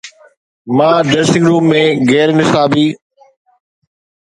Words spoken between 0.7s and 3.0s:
مان dressing room ۾ غير نصابي